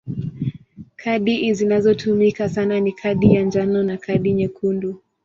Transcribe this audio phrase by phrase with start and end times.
[0.95, 5.01] Kadi zinazotumika sana ni kadi ya njano na kadi nyekundu.